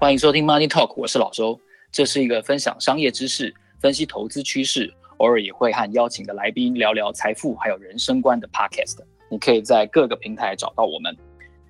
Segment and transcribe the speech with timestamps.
[0.00, 1.60] 欢迎收听 Money Talk，我是老周。
[1.92, 8.96] 这是一个分享商业知识、分析投资趋势，偶尔也会和邀请的来宾聊聊财富还有人生观的 Podcast。
[9.30, 11.14] 你可以在各个平台找到我们。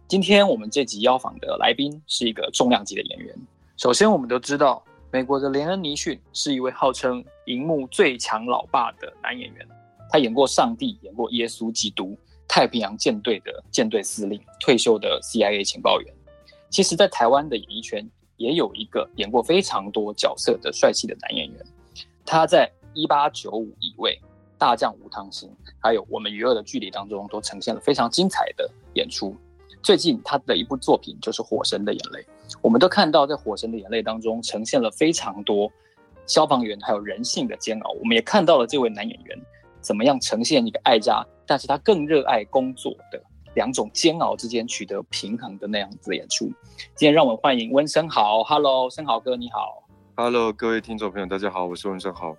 [0.06, 3.34] 今天我们这集邀访的来宾是一个重量级的演员。
[3.76, 9.66] 首先，我们都知道美国的连恩·尼逊是一位号称荧幕最强老爸的男演员。
[10.08, 16.14] 他演过上帝，演过耶稣基督，太平洋舰队的舰队司令，退休的 CIA 情报员。
[16.70, 18.08] 其实，在台湾的演艺圈
[18.40, 21.62] 也有一个演过非常多角色的帅气的男演员。
[22.24, 24.18] 他在《一八九五一位》
[24.56, 25.46] 《大将吴汤兴》
[25.78, 29.36] 还有《我们娱乐的距离》当中，都呈现了非常精彩的演出。
[29.82, 32.20] 最近他的一部作品就是《火神的眼泪》，
[32.62, 35.70] 我们都看到在《火神的眼泪》当中呈现了非常多
[36.24, 37.90] 消防员还有人性的煎熬。
[37.92, 39.38] 我们也看到了这位男演员
[39.82, 43.22] 怎么样呈现一个爱家，但是他更热爱工作的。
[43.54, 46.44] 两种煎熬之间取得平衡的那样子的演出。
[46.94, 49.82] 今天让我们欢迎温生豪，Hello，生豪哥你好
[50.16, 52.36] ，Hello，各位听众朋友大家好，我是温生豪。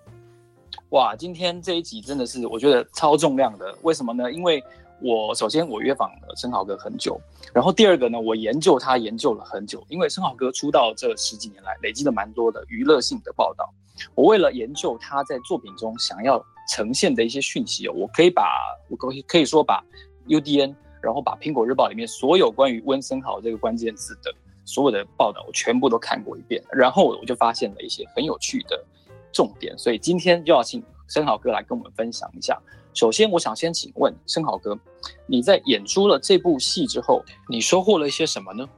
[0.92, 4.32] 哇，今天这一集真的是我觉得超重量的，为什么呢？
[4.32, 4.64] 因为
[5.02, 7.20] 我首先我约访了升豪哥很久，
[7.54, 13.70] 然后第二个呢，我研究他研究了很久，因为生豪哥出道这十几年来累积了蛮多的娱乐性的报道。
[14.16, 18.44] 我为了研究他在作品中想要呈现的一些讯息，我可以把
[18.90, 19.84] 我可以可以说把
[20.28, 20.74] UDN。
[21.02, 28.86] 然后把《苹果日报》里面所有关于温昇豪这个关键字的所有的报道，我全部都看过一遍，然后我就发现了一些很有趣的
[29.34, 32.58] 重点，所以今天就要请生豪哥来跟我们分享一下。
[32.94, 34.78] 首先，我想先请问生豪哥，
[35.26, 38.70] 你在演出了这部戏之后，你收获了一些什么呢？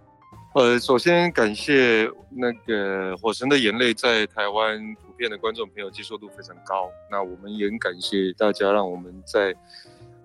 [0.55, 9.53] 呃，首先感谢那个《火神的眼泪》在台湾普遍的观众朋友接受度非常高，那我们也很感谢大家，让我们在。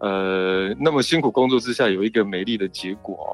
[0.00, 3.30] 呃，那么辛苦工作之下有一个美丽的结果哦。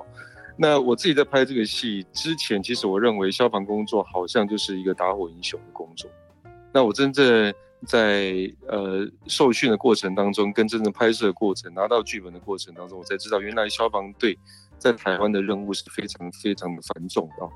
[0.57, 6.09] 那我自己在拍这个戏之前，其实我认为消防工作好像就是一个打火英雄的工作。
[6.73, 7.53] 那我真正
[7.87, 14.39] 在呃受训的过程当中，跟真正拍摄的过程、拿到剧本的过程当中，我才知道原来消防队
[14.79, 17.49] 在台湾的任务是非常非常的繁重的。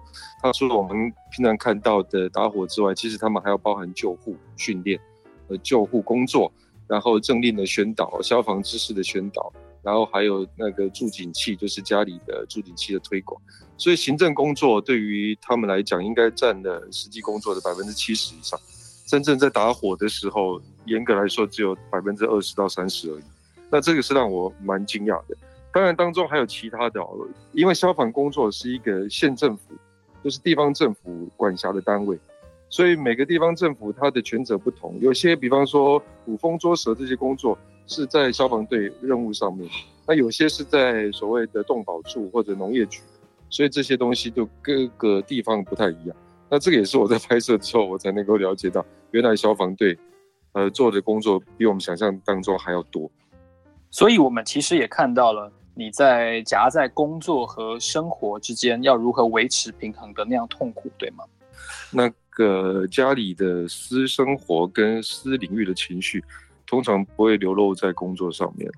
[0.42, 5.00] 他除了我们平常看到的打火之外，其实他们还要包含救护训练
[5.48, 6.52] 和救护工作。
[6.88, 13.40] 然后政令的宣导、消防知识的宣导，然后还有那个助警器，就是家里的助警器的推广。
[13.76, 18.58] 所以行政工作对于他们来讲，应该占了实际工作的百分之七十以上。
[19.06, 23.22] 真正在打火的时候，严格来说只有百分之二十到三十而已。
[23.70, 25.36] 那这个是让我蛮惊讶的。
[25.72, 27.00] 当然当中还有其他的，
[27.52, 29.74] 因为消防工作是一个县政府，
[30.24, 32.18] 就是地方政府管辖的单位。
[32.70, 39.68] 所以每个地方政府它的权责不同，有些比方说捕风捉蛇这些工作是在消防队任务上面，
[40.06, 43.00] 那有些是在所谓的动保处或者农业局，
[43.48, 46.14] 所以这些东西就各个地方不太一样。
[46.50, 49.98] 那这个也是我在拍摄之后我才能够了解到，原来消防队
[50.52, 53.10] 呃做的工作比我们想象当中还要多。
[53.90, 61.24] 所以我们其实也看到了你在夹在工作和生活之间要如何维持平衡的那样痛苦，对吗？
[61.90, 62.12] 那。
[62.38, 66.22] 个家里的私生活跟私领域的情绪，
[66.64, 68.70] 通常不会流露在工作上面。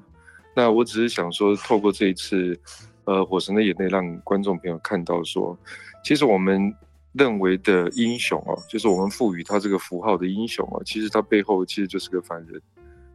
[0.56, 2.59] 那我只是想说，透过这一次，
[3.04, 5.56] 呃，《火神的眼泪》，让观众朋友看到说，
[6.03, 6.75] 其实我们
[7.12, 12.60] 认为的英雄啊，就是我们赋予他这个符号的英雄啊，其实他背后其实就是个凡人。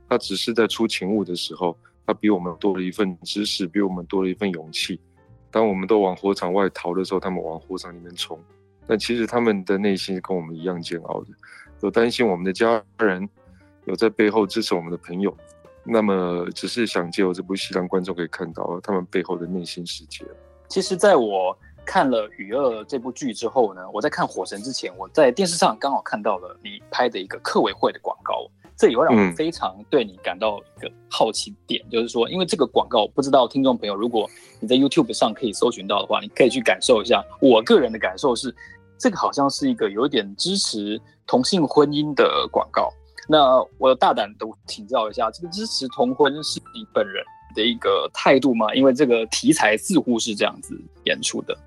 [0.08, 1.76] 他只是在出勤务的时候，
[2.06, 5.00] 他比我们多了一份知识，比我们多了一份勇气。
[5.50, 8.40] 当我们都往火场外逃的时候，他们往火场里面冲。
[8.88, 11.28] 但其实他们的内心跟我们一样煎熬的，
[11.82, 13.28] 有担心我们的家人，
[13.86, 15.36] 有在背后支持我们的朋友，
[15.84, 20.26] 那么只是想借由这部戏让观众可以看到他们背后的内心世界。
[20.68, 28.50] 其实，在我看了《雨二》这部剧之后呢，我在看《火神》之前，我在电视上刚好看到了你拍的一个客委会的广告。
[28.78, 34.30] 这也会让我非常对你感到一个好奇点，嗯、就是说，因为这个广告，不知道听众朋友，如果
[34.60, 37.24] 你在 YouTube 上可以搜寻到的话，你可以去感受一下。
[37.40, 38.54] 我个人的感受是，
[38.98, 42.92] 这个好像是一个有点支持同性婚姻的广告。
[43.28, 47.24] 那我大胆的请教一下，这个支持同婚是你本人
[47.56, 48.74] 的一个态度吗？
[48.76, 51.58] 因为这个题材似乎是这样子演出的。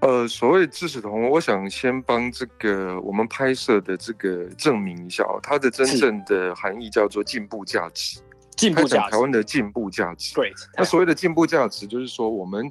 [0.00, 8.20] 呃，所谓支持同婚，我想先帮这个我们拍摄的这个证明一下哦，它的真正的含义叫做进步价值。
[8.54, 10.34] 进步价值，台湾的进步价值。
[10.34, 12.70] 对，那所谓的进步价值，就是说我们，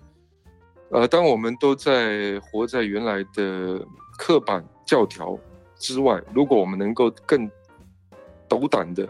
[0.90, 3.80] 呃，当我们都在活在原来的
[4.18, 5.38] 刻板教条
[5.78, 7.50] 之外，如果我们能够更
[8.48, 9.08] 斗胆的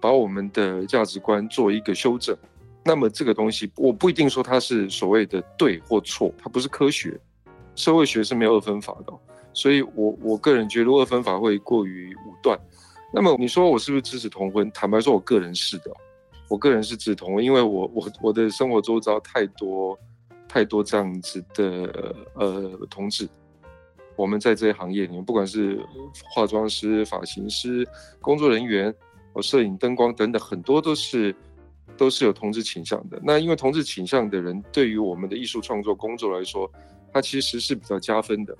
[0.00, 2.36] 把我们的价值观做一个修正，
[2.84, 7.18] 那么这个东西我不一定说它是所谓的对或错，它不是科学。
[7.74, 9.12] 社会学是没有二分法的，
[9.52, 12.58] 所以我我个人觉得二分法会过于武断。
[13.12, 14.70] 那么你说我是不是支持同婚？
[14.72, 15.90] 坦白说，我个人是的，
[16.48, 19.98] 我个人是支持同婚，因为我我我的生活周遭太多
[20.48, 23.28] 太多这样子的呃同志，
[24.16, 25.78] 我们在这些行业里面，不管是
[26.30, 27.86] 化妆师、发型师、
[28.20, 28.94] 工作人员、
[29.34, 31.34] 哦摄影、灯光等等，很多都是
[31.96, 33.20] 都是有同志倾向的。
[33.22, 36.70] 那因为同志倾向的人，对于我们的艺术创作工作来说，
[37.12, 38.56] 他其实是比较加分的。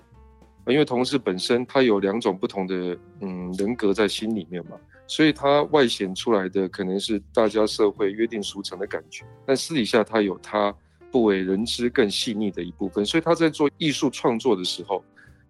[0.69, 4.73] 因为同志本身他有两种不同的嗯人格在心里面嘛，
[5.07, 10.75] 所以他外显出来的可能是大家社会约定俗成的感觉，但私底下他有他
[11.13, 15.05] 不为人知更细腻的一部分，所以他在做艺术创作的时候，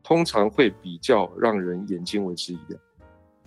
[0.07, 2.81] 通常会比较让人眼睛为之一亮。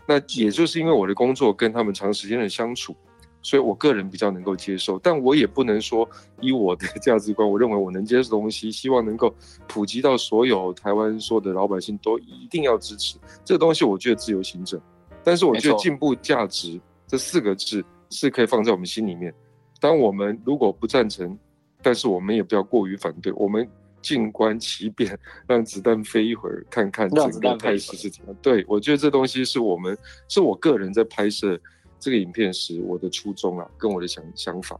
[0.06, 2.94] 那也就是因为我的工作跟他们长时间的相处。
[3.42, 6.06] 所以，我个人比较能够接受，但我也不能说
[6.42, 9.34] 以我的价值观，我认为我能接受的东西，希望能够
[9.66, 13.86] 普及到所有台湾所有的老百姓都一定要支持这个东西。
[13.86, 14.82] 我觉得自由行者，
[15.24, 16.78] 但是我觉得进步价值
[17.08, 19.34] 这四个字是可以放在我们心里面。
[19.80, 21.40] 当我们如果不赞成，
[21.82, 23.66] 但是我们也不要过于反对，我们
[24.02, 25.18] 静观其变，
[25.48, 28.38] 让子弹飞一会儿，看看整个态势是怎么样。
[28.42, 29.98] 对，我觉得这东西是我们
[30.28, 31.60] 是我个人在拍摄。
[32.02, 34.80] 这个影片时，我的初衷啊，跟我的想想法。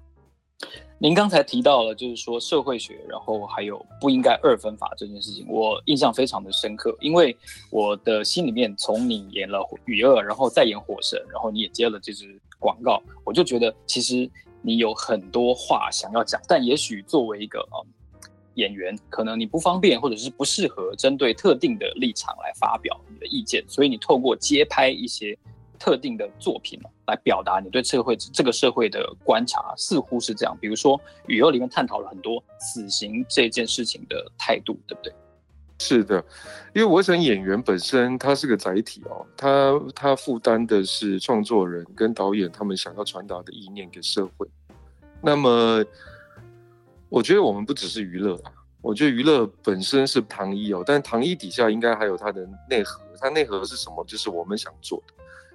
[0.98, 7.36] 您刚才提到了，就是说社会学，然后还有不应该二分法这件事情，我印象非常的深刻，因为
[7.72, 14.30] 我的心里面，从你演了雨二，然后再演火神，然后你也接了这支广告，我就觉得其实
[14.62, 17.84] 你有很多话想要讲，但也许作为一个嗯
[18.60, 25.36] 演员，可能你不方便，或者是不适合针对特定的立场来发表你的意见，所以你透过接拍一些。
[25.82, 26.78] 特定的作品
[27.08, 30.54] 来表达你对社会这个社会的观察，似乎是这样。
[30.60, 35.14] 比如说《与恶》里面探讨了很多死刑这件事情的态度，对不对？
[35.80, 36.22] 是的，
[36.76, 44.46] 因为我想演员本身他是个载体哦，他他负担的是创作人跟导演他们想要传达的意念给社会。
[45.22, 45.82] 那么，
[47.10, 48.52] 我觉得我们不只是娱乐啊，
[48.82, 54.06] 我觉得娱乐本身是糖衣哦，但糖衣底下应该还有它的内核，它内核是什么？
[54.06, 55.14] 就是我们想做的。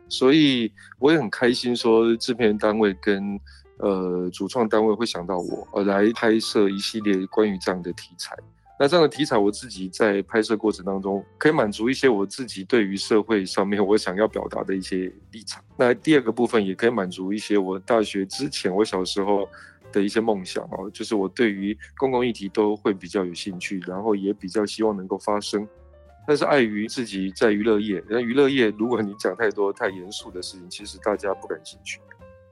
[0.08, 3.40] 所以我也很开心，说制片单位跟
[3.78, 8.36] 呃主创单位会想到我，呃来拍摄一系列关于这样的题材。
[8.78, 15.62] 那这样的题材，我自己在拍摄过程当中，可以满足一些我自己对于社会上面我想要表达的一些立场。
[15.76, 19.48] 那第二个部分，也可以满足一些我大学之前我小时候
[20.00, 25.66] 的一些梦想哦，就是我对于公共议题都会比较有兴趣，然后也比较希望能够发声。
[26.26, 32.00] 但是碍于自己在娱乐业，那娱乐业如果你讲太多太严肃的事情，其实大家不感兴趣，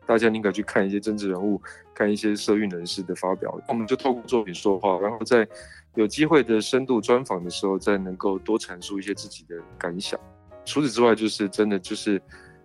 [0.06, 1.60] 大家宁可去看一些政治人物，
[1.94, 3.58] 看一些社运人士的发表。
[3.68, 5.48] 我们就透过作品说话，然后在
[5.94, 10.20] 有机会的深度专访的时候，再能够多阐述一些自己的感想。
[10.64, 12.20] 除此之外，就是真的就是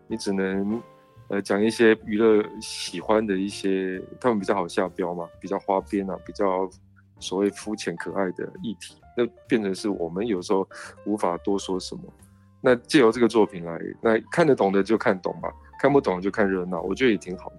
[0.08, 0.82] 你只能
[1.30, 6.70] 呃讲一些娱乐喜欢的一些，他们比较好下标嘛，比较花边啊，比较
[7.20, 8.96] 所谓肤浅可爱的议题。
[9.16, 10.68] 那变成是我们有时候
[11.06, 12.02] 无法多说什么。
[12.62, 17.58] 那借由这个作品来，那看得懂的就看懂吧，看不懂就看热闹，我觉得也挺好的。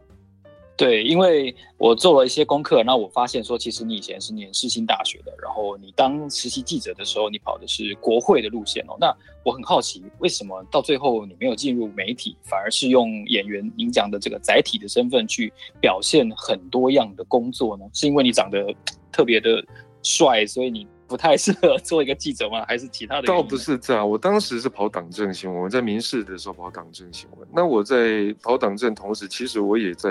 [0.79, 8.97] 对，因为我做了一些功课，那我发现说，其实你以前是念世新大学的，然后你当实习记者的时候，你跑的是国会的路线哦。
[9.01, 9.13] 那
[9.45, 17.85] 我很好奇，为什么到最后你没有进入媒体，反而是用演员您讲的这个载体的身份去表现很多样的工作呢？
[17.93, 18.73] 是因为你长得
[19.11, 19.61] 特别的
[20.05, 20.87] 帅，所以你？
[21.09, 22.63] 不太适合 做一个记者吗？
[22.69, 23.27] 还是其他的？
[23.27, 27.49] 倒不是这样，我当时是跑党政新闻，我在民事的时候跑党政新闻。
[27.51, 30.11] 那我在跑党政同时，其实我也在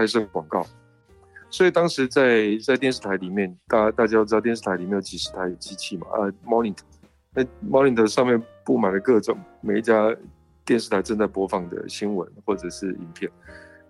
[0.00, 0.66] 拍摄广告。
[1.50, 6.84] 所以当时在在电视台里面，大家大家都知道电视台里面有几十台机器嘛，呃，monitor，
[7.34, 10.16] 那 monitor 上面布满了各种每一家
[10.64, 13.30] 电视台正在播放的新闻或者是影片。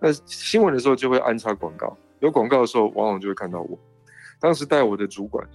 [0.01, 3.79] 那新闻的时候就会安插广告，有广告的时候往往就会看到我。
[4.37, 5.47] 当时带我的主管。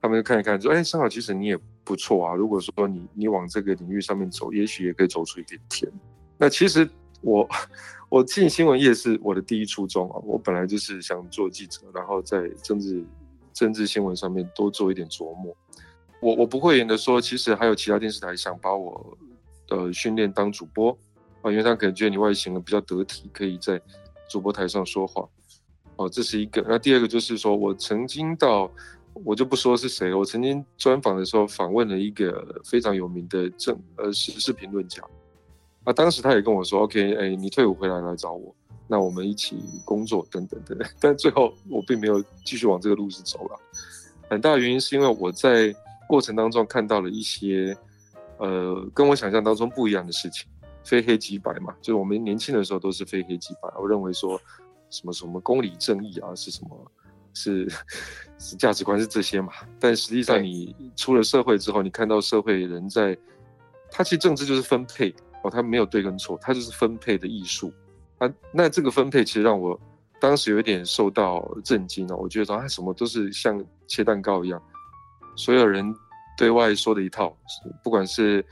[0.00, 2.32] 他们就看一看，说：“哎，申豪，其实你也不错啊。
[2.32, 5.90] 如果说你你往这个领域上面走，也许也可以走出一点天。”
[6.38, 6.88] 那其实
[7.20, 7.48] 我
[8.08, 10.20] 我进新闻业是我的第一初衷啊。
[10.24, 13.04] 我本来就是想做记者，然后在政治
[13.52, 15.56] 政治新闻上面多做一点琢磨。
[16.20, 19.18] 我我不会演的说，其实还有其他电视台想把我
[19.68, 20.90] 呃训练当主播
[21.42, 23.80] 啊，因为他可能觉得你外形比较得体，可以在
[24.28, 25.28] 主播台上说话。
[25.96, 26.64] 哦，这是一个。
[26.68, 28.70] 那第二个就是说我曾经到。
[29.24, 30.16] 我就不说是谁了。
[30.16, 35.02] 我曾经专访的时候访问了一个非常有名的政呃时事评论家，
[35.88, 38.54] 啊，当时他也跟我说，OK，哎，你退伍回来来找我，
[38.86, 40.86] 那我们一起工作等等等等。
[41.00, 43.58] 但最后我并没有继续往这个路子走了。
[44.28, 45.74] 很大的原因是因为我在
[46.06, 47.74] 过程当中看到了一些，
[48.36, 50.46] 呃，跟我想象当中不一样的事情，
[50.84, 53.70] 非黑即白嘛，就是我们年轻的时候都是非黑即白。
[53.80, 54.38] 我认为说
[54.90, 56.92] 什么什么公理正义啊，是什么，
[57.32, 57.66] 是
[58.38, 59.54] 是价值观是这些嘛。
[59.80, 63.16] 但实际上你出了社会之后，你看到社会人在，
[63.90, 67.72] 他其实政治就是分配哦，他没有对跟错，他就是分配的艺术。
[68.18, 69.78] 啊，那这个分配其实让我
[70.20, 74.60] 当时有一点受到震惊哦，我觉得说啊，什么都是像切蛋糕一样。
[75.36, 75.94] 所有人
[76.36, 77.36] 对外说的一套，
[77.82, 78.44] 不管是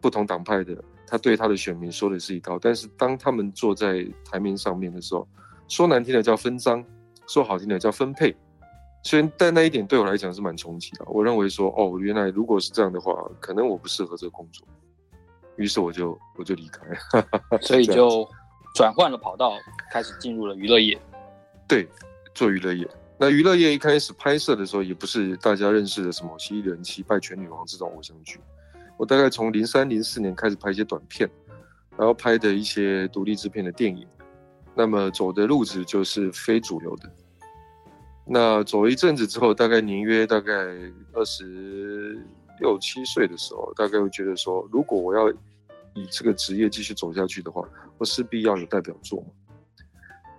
[0.00, 5.28] 不同党派的，他对他的选民说的是一套，但是当他们坐在台面上面的时候，
[5.68, 6.82] 说难听的叫分赃，
[7.28, 8.34] 说好听的叫分配。
[9.02, 14.66] 虽然但那一点对我来讲是蛮冲击的，我认为说哦，原来如果是这样的话，可能我不适合这个工作，
[15.56, 16.82] 于是我就我就离开，
[17.60, 18.28] 所以就
[18.74, 19.52] 转换了跑道，
[19.90, 21.00] 开始进入了娱乐业。
[21.68, 21.88] 对，
[22.34, 22.88] 做娱乐业。
[23.18, 28.40] 那娱乐业一开始拍摄的时候，也不是大家认识的什么《犀利人七》《拜权女王》这种偶像剧。
[28.96, 31.28] 我大概从零三零四年开始拍一些短片，
[31.96, 34.06] 然后拍的一些独立制片的电影。
[34.74, 37.10] 那么走的路子就是非主流的。
[38.26, 40.52] 那走了一阵子之后，大概年约大概
[41.12, 41.89] 二十
[42.60, 45.28] 六七岁的时候，大概会觉得说，如果我要
[45.94, 49.26] 以这个职业继续走下去的话，我势必要有代表作嘛。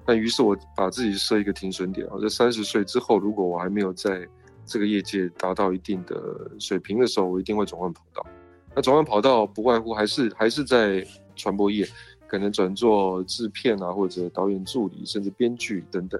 [0.08, 4.28] 那于是我把自己设一个停损点我，在三十岁之后，如果我还没有在
[4.66, 8.25] 这个业界达到一定的水平的时候，我一定会转换跑道。
[8.74, 11.88] 那转换跑道不外乎还是还是在传播业，
[12.28, 16.20] 可能转做制片啊，或者导演助理，甚至编剧等等，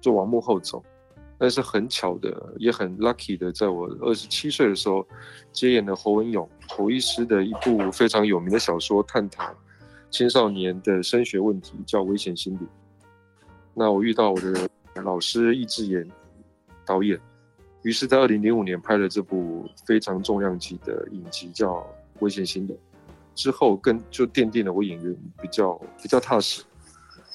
[0.00, 0.82] 就往幕后走。
[1.38, 5.06] 但是很巧的，也很 lucky 的，在我二十七岁的时候，
[5.52, 9.52] 接演了侯文咏侯医师的一部非常有名的小说，探讨
[10.10, 12.58] 青少年的升学问题，叫《危险心理》。
[13.74, 14.68] 那我遇到我的
[15.02, 16.08] 老师易智言
[16.86, 17.20] 导演，
[17.82, 21.74] 于是，在二零零五年拍了这部非常重量级的影集，叫
[22.20, 22.72] 《危险心理》。
[23.34, 26.62] 之后，更就奠定了我演员比较比较踏实。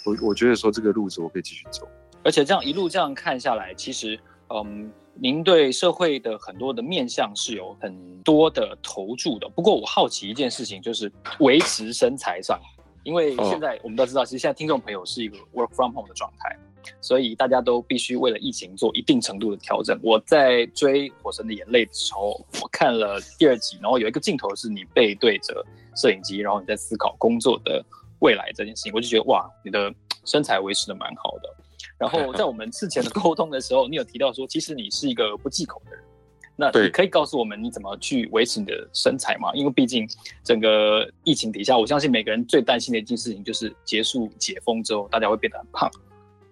[0.05, 1.85] 我我觉得说这个路子我可以继续走。
[2.23, 9.47] 而且这样一路这样看下来，其实，嗯，您对社会的很多的面向是有很多的投注的。
[9.49, 12.59] 不过我好奇一件事情，就是维持身材上。
[13.03, 16.55] 因为现在我们都知道，其实现在听众朋友是一个 work from home 的状态，
[16.99, 19.97] 所以大家都必须为了疫情做一定程度的调整。
[20.03, 27.83] 我在追《火神的眼泪》的时候，我看了第二集，然后有一个镜头是你背对着摄影机，然后你在思考工作的
[28.19, 29.91] 未来这件事情，我就觉得哇，你的
[30.25, 31.55] 身材维持的蛮好的。
[31.99, 36.03] 然后在我们事前的 沟通的时候，你有提到说，其实你是一个不忌口的人。
[36.55, 39.49] 那你可以告诉我们你怎么去维持你的身材吗？
[39.53, 40.05] 因为毕竟
[40.43, 45.89] 整个疫情底下，我相信每个人最担心的一件事情就是结束解封之后，大家会变得很胖。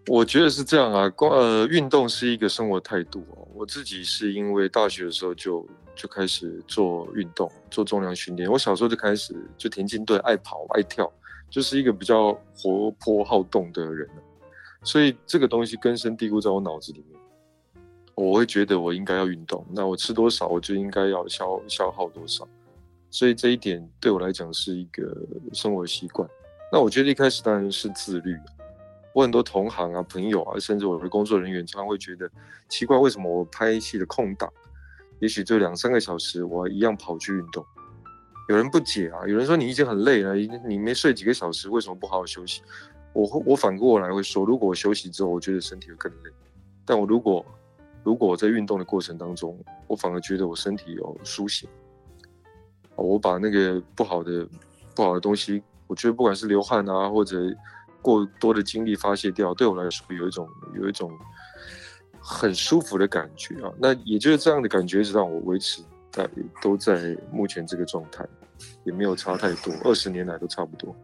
[0.08, 3.46] 我觉得是这样啊，光呃运动是一个生活态度哦。
[3.54, 8.50] 我自己是因为大学的时候就就开始做运动，做重量训练。
[8.50, 11.12] 我小时候就开始就田径队，爱跑爱跳，
[11.50, 14.10] 就是一个比较活泼好动的人，
[14.88, 17.20] 所以这个东西根深蒂固在我脑子里面。
[18.16, 22.48] 我会觉得我应该要运动，那我吃多少我就应该要消消耗多少，
[23.12, 25.14] 所以这一点对我来讲是一个
[25.52, 26.28] 生活习惯。
[26.72, 28.34] 那我觉得一开始当然是自律。
[29.14, 32.32] 我很多同行啊、朋友啊，甚至我的工作人员常常会觉得
[32.70, 34.52] 奇怪，为什么我拍戏的空档，
[35.20, 37.64] 也许就两三个小时，我一样跑去运动。
[38.48, 40.34] 有人不解啊，有人说你已经很累了，
[40.68, 42.62] 你没睡几个小时，为什么不好好休息？
[43.18, 46.30] 我我反过来会说，如果我休息之后，我觉得身体会更累。
[46.86, 47.44] 但我如果
[48.04, 49.58] 如果我在运动的过程当中，
[49.88, 51.68] 我反而觉得我身体有苏醒，
[52.96, 54.48] 我把那个不好的
[54.94, 57.42] 不好的东西，我觉得不管是流汗啊，或者
[58.04, 61.12] 过多的精力发泄掉，对我来说有一种有一种
[62.20, 63.74] 很舒服的感觉啊。
[63.80, 65.82] 那也就是这样的感觉，是让我维持
[66.12, 66.30] 在
[66.62, 68.24] 都在目前这个状态，
[68.84, 70.96] 也没有差太多，二十年来都差不多。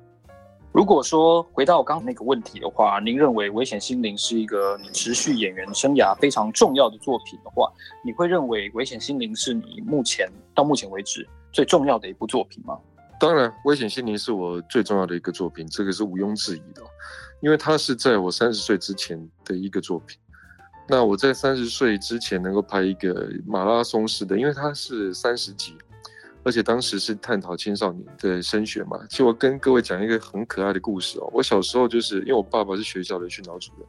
[0.74, 7.72] 如果说回到刚刚那个问题的话，您认为《危险心灵》是一个你持续演员生涯非常重要的作品的话，
[8.04, 12.76] 你会认为《危险心灵》是你目前到目前为止最重要的一部作品吗？
[13.20, 16.82] 当然，《危险心灵》是我最重要的一个作品，这个是毋庸置疑的，
[17.40, 20.18] 因为它是在我三十岁之前的一个作品。
[20.90, 25.78] 那我在三十岁之前能够拍一个马拉松式的，因为它是三十集。
[26.44, 31.30] 而且当时是探讨青少年的升学嘛，其实我跟各位讲一个很可爱的故事哦。
[31.34, 33.88] 我小时候就是因为我爸爸是学校的训导主任，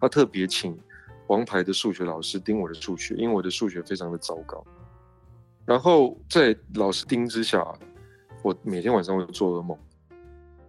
[0.00, 0.78] 他特别请
[1.26, 4.64] 王牌的数学老师盯我的数学，因为我的数学非常的糟糕。
[5.66, 7.66] 然后在老师盯之下，
[8.42, 9.76] 我每天晚上会做噩梦，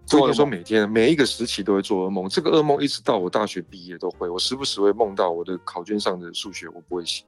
[0.09, 7.23] 不能说每天每一个时期都会做噩梦，这个噩梦一直到我大学毕业都会，我时不时会梦到我的考卷上的数学我不会写。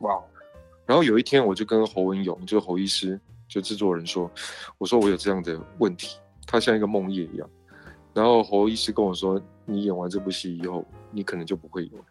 [0.00, 0.22] 哇！
[0.84, 4.30] 然后有一天，我就跟侯文勇，就侯医师，就制作人说
[4.78, 7.48] ：“我说我有这样的问题，他像一个梦魇一样。”
[8.12, 12.04] 然后侯医师跟我说：“你演完这部戏以后，你可能就不会有了，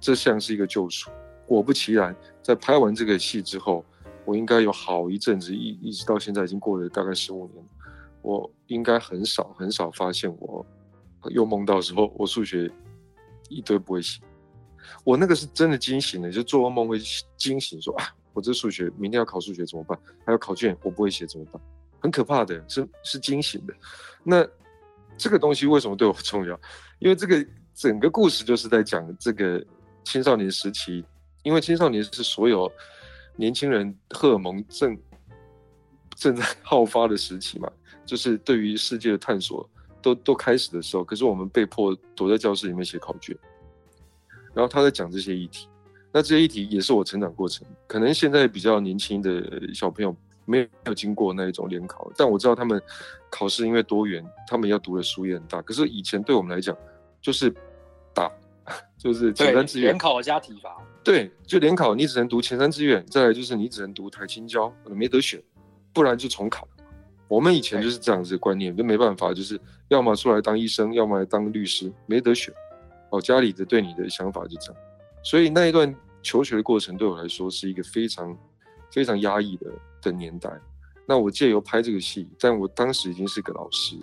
[0.00, 1.10] 这像是一个救赎。”
[1.46, 3.84] 果不其然，在拍完这个戏之后，
[4.24, 7.62] 我应该有好一阵子，一一直到现在已经过了大概十五年，
[8.22, 10.64] 我应该很少很少发现我
[11.28, 12.70] 又梦到时候，我数学
[13.50, 14.22] 一堆不会写。
[15.04, 16.98] 我那个是真的惊醒了，就做噩梦会
[17.36, 19.98] 惊醒，说啊，我这数学明天要考数学怎么办？
[20.26, 21.62] 还有考卷我不会写怎么办？
[22.00, 23.72] 很可怕的，是是惊醒的。
[24.22, 24.46] 那
[25.16, 26.60] 这个东西为什么对我重要？
[26.98, 29.64] 因为这个整个故事就是在讲这个
[30.04, 31.02] 青少年时期，
[31.42, 32.70] 因为青少年是所有
[33.36, 34.98] 年轻人荷尔蒙正
[36.16, 37.70] 正在 爆发的时期嘛，
[38.04, 39.68] 就是对于世界的探索
[40.02, 43.36] 都都开始的时候，可是我们被迫躲在教室里面写考卷。
[44.52, 45.68] 然后他在讲这些议题，
[46.14, 47.66] 那这些议题也是我成长过程。
[47.88, 52.80] 可能现在比较年轻的小朋友没有经过那一种联考，但我知道他们
[53.28, 55.60] 考试因为多元，他们要读的书也很大。
[55.60, 56.76] 可是以前对我们来讲，
[57.20, 57.52] 就是
[58.14, 58.30] 打，
[58.96, 60.76] 就是前三志愿联考加体罚。
[61.02, 65.42] 对，就联考你只能读前三志愿，再来就是你只能读台青交，没得选，
[65.92, 66.68] 不然就重考。
[67.26, 72.54] 我们以前就是这样子的观念，就没办法，就是要么出来当医生，要么来当律师，没得选。
[73.10, 74.80] 哦，家里的对你的想法就这样，
[75.24, 78.36] 所以那一段求学的过程对我来说是一个非常
[78.92, 80.50] 非常压抑的的年代。
[81.06, 83.96] 那我借由拍这个戏，但我当时已经是个老师，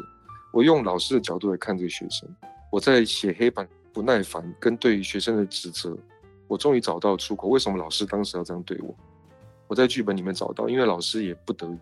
[0.52, 2.28] 我用老师的角度来看这个学生，
[2.72, 5.98] 我在写黑板不耐烦跟对于学生的指责，
[6.48, 7.48] 我终于找到出口。
[7.48, 8.94] 为什么老师当时要这样对我？
[9.68, 11.78] 我在剧本里面找到，因为老师也不得已，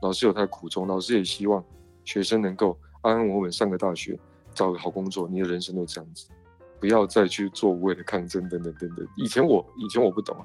[0.00, 1.62] 老师有他的苦衷，老师也希望
[2.04, 4.18] 学生能够安安稳稳上个大学，
[4.54, 6.28] 找个好工作，你的人生都这样子。
[6.82, 9.06] 不要再去做无谓的抗争，等等等等。
[9.14, 10.44] 以前我以前我不懂啊，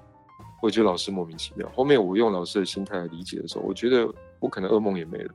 [0.62, 1.67] 我觉得老师莫名其妙。
[1.75, 4.07] 后面我用老师的心态来理解的时候，我觉得
[4.39, 5.33] 我可能噩梦也没了。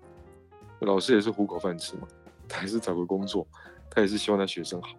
[0.78, 2.06] 老师也是糊口饭吃嘛，
[2.48, 3.44] 他也是找个工作，
[3.90, 4.90] 他也是希望他学生好。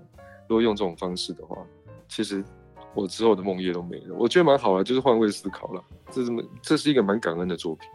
[0.49, 1.57] 如果用这种方式的话，
[2.09, 2.43] 其实
[2.93, 4.13] 我之后的梦魇都没了。
[4.19, 5.81] 我觉得蛮好啊，就是换位思考了。
[6.11, 6.43] 这是么？
[6.61, 7.87] 这是一个蛮感恩的作品。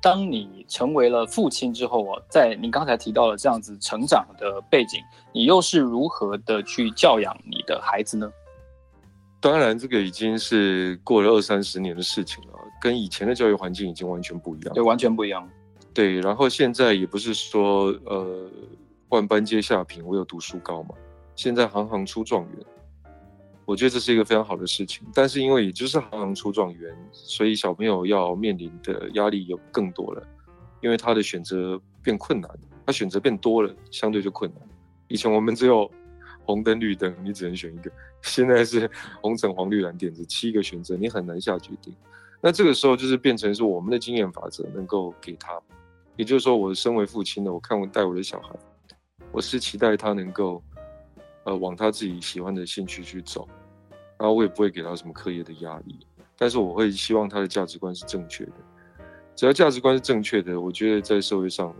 [0.00, 5.00] 当你成为了父亲之后啊，在你刚才提到了这样子成长的背景，
[5.32, 8.30] 你又是如何的去教养你的孩子呢？
[9.40, 14.74] 当然，这个已经是过了二三十年的事情了，跟以前的教育环境已经完全不一样。
[14.74, 15.48] 对，完全不一样。
[15.92, 18.50] 对，然后现在也不是说呃
[19.08, 20.94] 万般皆下品，唯有读书高嘛。
[21.34, 22.66] 现在行行出状元。
[23.70, 30.26] 我觉得这是一个非常好的事情，但是因为也就是行行出状元，所以小朋友要面临的压力有更多了，
[30.80, 32.50] 因为他的选择变困难，
[32.84, 34.68] 他选择变多了，相对就困难。
[35.06, 35.88] 以前我们只有
[36.44, 37.88] 红灯绿灯，你只能选一个，
[38.22, 38.90] 现在是
[39.22, 41.94] 红橙黄绿蓝靛紫七个选择，你很难下决定。
[42.40, 45.56] 那这个时候就是变成是我们的经验法则能够给他，
[46.16, 48.50] 也就是说，我身为父亲的，我看我带我的小孩，
[49.30, 50.60] 我是期待他能够
[51.44, 53.46] 呃往他自己喜欢的兴趣去走。
[54.20, 55.98] 然后我也不会给他什么课业的压力，
[56.36, 58.52] 但是我会希望他的价值观是正确的。
[59.34, 61.74] 只要价值观是正确的，我觉得在社会上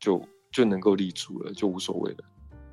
[0.00, 2.18] 就就能够立足了，就无所谓了。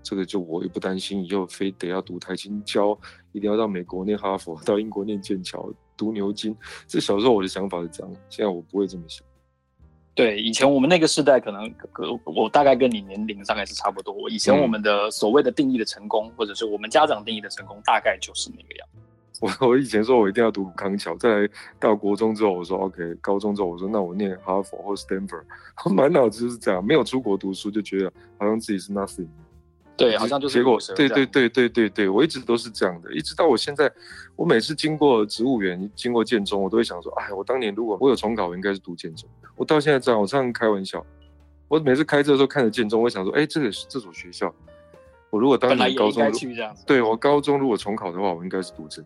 [0.01, 2.97] 这个就我也不担心以后非得要读台青教，
[3.31, 6.57] 一定要到美国念哈佛，到英国念剑桥，读牛津。
[6.87, 9.23] 这小时候我的想法是这样，现在我不会这么想。
[10.15, 11.71] 对，以前我们那个时代，可能
[12.25, 14.27] 我大概跟你年龄大概是差不多。
[14.31, 19.01] 以前我们的所谓的定义的成功，或者是我们家长定义的成功，大概就是那个样子。
[19.59, 21.49] 我我以前说我一定要读康桥，再来
[21.79, 25.43] 到国中之后我说 OK，高中之后我说那我念哈佛或 Stanford，
[25.91, 29.27] 满脑子就是这样，没有出国读书就觉得好像自己是 nothing。
[29.97, 33.91] 对，好像就是结果，对对对对对对，我一直都是这样的，一直到我现在，
[34.35, 39.29] 我每次经过植物园，经过建中，我都会想说，哎，我当年如果我有重考，我应该是读建中。
[39.55, 41.05] 我到现在这样，我常常开玩笑，
[41.67, 44.51] 我每次开车的时候看着建中，我想说，哎，这个是这所学校，
[45.29, 46.31] 我如果当年高中，
[46.87, 49.03] 对我高中如果重考的话，我应该是读这。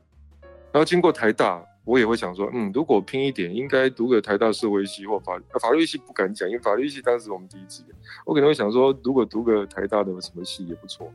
[0.75, 7.95] 然后经过台大，我也会想说，嗯，如果拼一点，应该读个台大社会系或法法律系，不敢讲，因为法律系当时我们第一志愿。
[8.25, 11.09] 我可能会想说，如果读个台大的什么系也不错。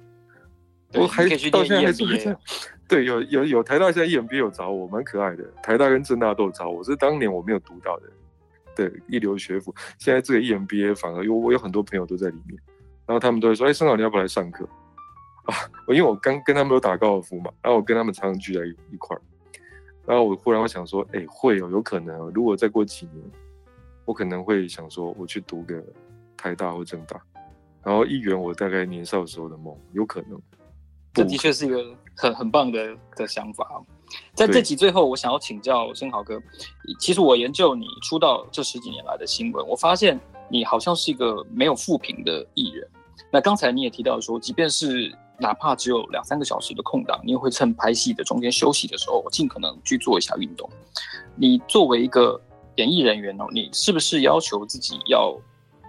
[0.95, 2.35] 我还到现在还是。
[2.89, 5.45] 对，有有有台大现在 EMBA 有找我，蛮可爱的。
[5.63, 8.05] 台大跟政大都有找我，是当年我没有读到的
[8.75, 9.75] 对一流学府。
[9.99, 12.59] 现在这个 EMBA 反而有我有很多朋友都在里面，
[13.05, 14.67] 然后他们都会说，哎，盛豪你要不要来上课
[15.45, 15.55] 啊？
[15.87, 19.21] 我因为我刚跟他们都打高尔夫嘛，然后我跟他们常常聚在一一块儿。
[20.11, 22.33] 然后我忽然会想说，哎，会哦，有可能哦。
[22.35, 23.25] 如果再过几年，
[24.05, 25.81] 我可能会想说，我去读个
[26.37, 27.23] 台大或政大，
[27.85, 30.37] 然后一圆我大概年少时候的梦，有可能。
[31.15, 33.65] 这的确是一个很很棒的的想法。
[34.35, 36.43] 在这集最后，我想要请教生豪哥，
[36.99, 40.19] 其实我研究你出道这十几年来的新闻，我发现
[40.49, 42.85] 你好像是一个没有负评的艺人。
[43.31, 50.69] 那刚才你也提到说，即便是哪怕只有两三个小时的空档，你也会趁拍戏的中间休息的时候，尽可能去做一下运动。
[51.35, 52.41] 你作为一个
[52.77, 55.35] 演艺人员哦，你是不是要求自己要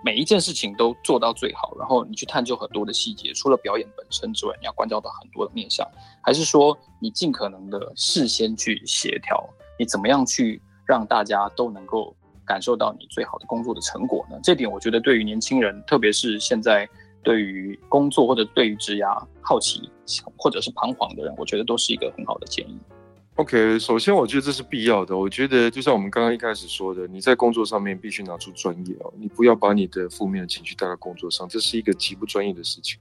[0.03, 1.75] 每一件事情都做到最好？
[1.77, 5.87] 然后你去探究很多的细节，除了表演本身之外，你要关照到很多的面向，
[6.21, 9.47] 还是说你尽可能的事先去协调？
[9.77, 14.39] 你怎么样去让大家都能够感受到你最好的工作的成果呢？
[14.41, 16.87] 这点我觉得对于年轻人，特别是现在
[17.23, 19.89] 对于工作或者对于职涯好奇
[20.37, 22.79] 或者是彷徨的人，我觉得都是一个很好的建议。
[23.35, 25.17] OK，首先我觉得这是必要的。
[25.17, 32.99] 我觉得就像我们刚刚一开始说的，你在工作上面必须拿出专业哦，你不要把你的负面的情绪带到工作上，这是一个极不专业的事情。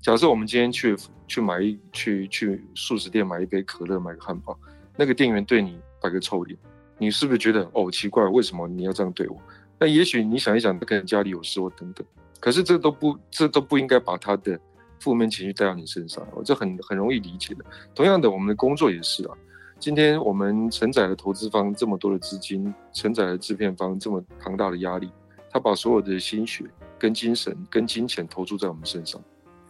[0.00, 4.56] 假设我们今天去去买一去去素食店买一杯可乐，买个汉堡，
[4.96, 6.56] 那个店员对你摆个臭脸，
[6.96, 9.36] 你是不是觉得哦奇怪，为什么你要这样对我？
[9.78, 12.06] 那也许你想一想，他可能家里有事或等等，
[12.46, 14.56] 可是这都不这都不应该把他的
[15.00, 17.64] 负面情绪带到你身上，这很很容易理解的。
[17.92, 19.36] 同样的，我们的工作也是啊。
[19.80, 25.10] 今天我们承载了投资方这么多的资金，承载了制片方这么庞大的压力，
[25.50, 26.64] 他把所有的心血、
[26.96, 29.20] 跟精神、跟金钱投注在我们身上。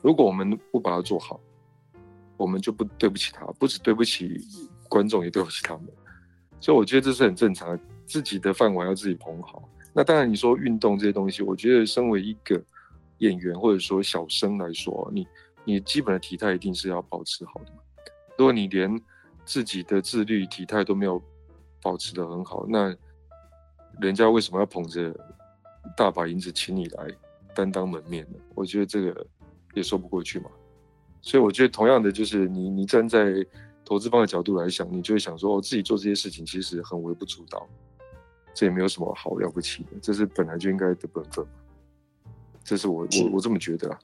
[0.02, 1.40] 如果我们不把它做好，
[2.36, 4.38] 我们就不对不起他，不止对不起
[4.86, 5.86] 观众，也对不起他们。
[6.60, 9.66] 所以我觉得这是很正常的，自己的饭碗要自己捧好。
[9.96, 12.62] 那当然，你说运动这些东西，我觉得身为一个
[13.16, 15.26] 演员或者说小生来说，你
[15.64, 17.72] 你基本的体态一定是要保持好的。
[18.36, 18.94] 如果你连
[19.46, 21.18] 自己的自律体态都没有
[21.80, 22.94] 保持得很好，那
[23.98, 25.18] 人家为什么要捧着
[25.96, 27.08] 大把银子请你来
[27.54, 28.38] 担当门面呢？
[28.54, 29.26] 我觉得这个
[29.72, 30.50] 也说不过去嘛。
[31.22, 33.34] 所以我觉得同样的，就是你你站在
[33.82, 37.66] 投资方的角度来想，你就会想说，我自己做这些事情其实很微不足道，
[38.56, 41.52] 这也没有什么好了不起的，这是本来就应该的本分嘛。
[42.64, 43.98] 这是我我我这么觉得啊。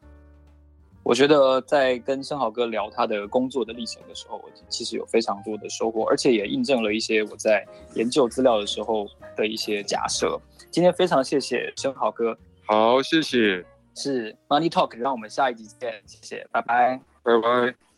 [1.02, 10.38] 我觉得在跟生豪哥聊他的工作的历程的时候，我其实有非常多的收获，而且也印证了一些我在研究资料的时候的一些假设。
[10.70, 12.36] 今天非常谢谢生豪哥，
[12.66, 17.91] 好，谢谢，是 Money Talk，让我们下一集见，谢谢，拜拜，拜拜。